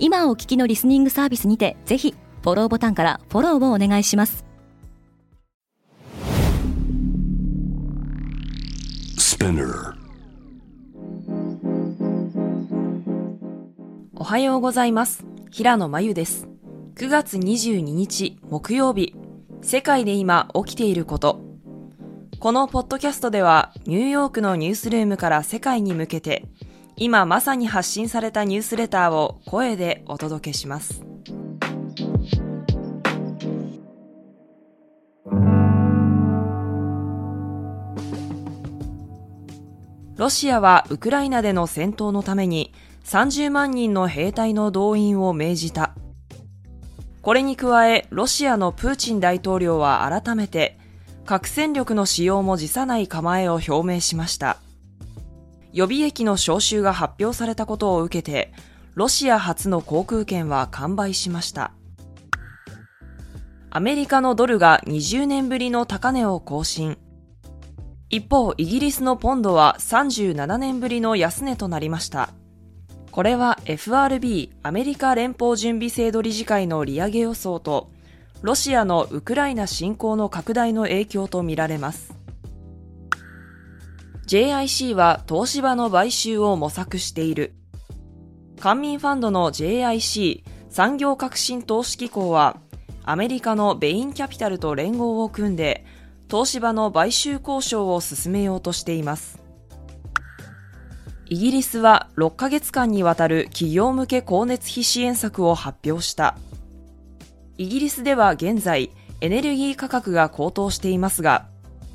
[0.00, 4.44] 今お聞きのリスニングサービスにてぜひフォローボタンからフォローをお願いします。
[14.14, 15.24] おはようございます。
[15.50, 16.48] 平野真由です。
[16.94, 19.14] 9月22日木曜日。
[19.62, 21.40] 世界で今起きていること。
[22.38, 26.44] このポッドキャストではニューヨークのニュースルームから世界に向けて
[27.00, 31.04] 今まさに発信されたニュースレターを声でお届けします。
[40.16, 45.94] ロシアはウクライナでの戦闘のために30万人の兵隊の動員を命じた。
[47.22, 50.76] これに加え、ロシアのプーチン大統領は改めて
[51.24, 54.56] 核戦力の使用も辞さない構えを表明しました。
[55.72, 58.52] 予備役の招集が発表されたことを受けて、
[58.94, 61.72] ロシア初の航空券は完売しました。
[63.70, 66.98] アメリカのドルが20年ぶりの高値を更新。
[68.10, 72.30] 一方、イギリスのポンドは37年ぶりの安値となりました。
[73.10, 77.90] これは FRB アメリカ連邦準備制度理事会の利上げ予想と
[78.42, 82.17] ロシアのウクライナ侵攻の拡大の影響とみられます。
[84.28, 87.54] JIC は東芝の買収を模索している。
[88.60, 92.58] 官民ファンドの JIC 産業革新投資機構は、
[93.04, 95.86] アメリカのベインキャピタルと連合を組んで、
[96.30, 99.40] 東芝の買収交渉を進めようとしています。
[101.30, 106.36] イギリスは6ヶ月間にわたる企業向け光熱費支援策を発表した。
[107.56, 108.90] イギリスでは現在、
[109.22, 111.47] エネルギー価格が高騰していますが、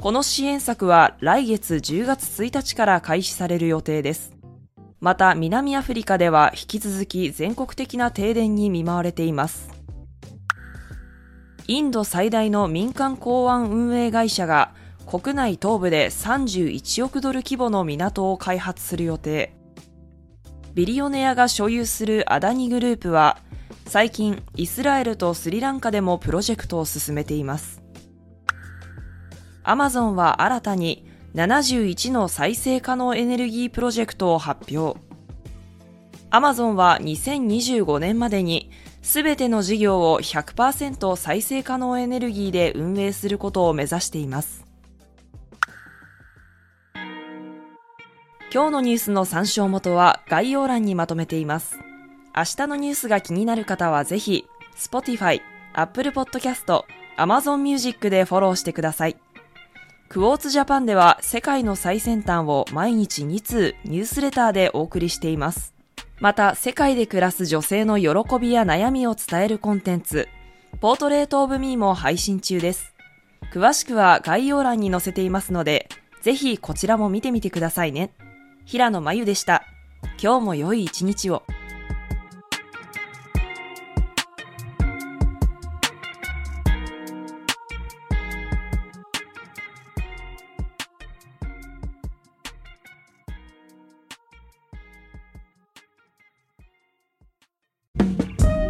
[0.00, 4.32] この支援策は来月10月1日から開始される予定です。
[4.98, 9.68] また南アフリカでは引き続き全国的な停電に見舞われています。
[11.66, 14.72] インド最大の民間港湾運営会社が
[15.06, 19.54] 国内東部で31億ドル規模の港を開発する予定。
[20.72, 23.36] ビリオネアが所有するアダニグループは
[23.86, 27.82] 最近イスラエルとスリランカでもプロジェクトを進めています。
[29.70, 34.98] アマゾンは新たに71の再生可能エネルギープロジェクトを発表。
[36.28, 44.64] アマゾンは2025年までにすべての事業を100%再生可能エネルギーで運営することを目指しています。
[48.52, 51.78] 今日のニュースの参照元は概要欄にまとめています。
[52.36, 55.40] 明日のニュースが気になる方はぜひ、Spotify、
[55.74, 56.82] Apple Podcast、
[57.16, 59.16] Amazon Music でフォローしてください。
[60.10, 65.72] クォーツジャパンでは世界の最先端を毎日2通ニュースレターでお送りしています。
[66.18, 68.08] また、世界で暮らす女性の喜
[68.40, 70.28] びや悩みを伝えるコンテンツ、
[70.80, 72.92] ポートレートオブミーも配信中です。
[73.52, 75.88] 詳しくは概要欄に載せていますので、
[76.22, 78.12] ぜひこちらも見てみてくださいね。
[78.64, 79.62] 平野真由でした。
[80.20, 81.44] 今日も良い一日を。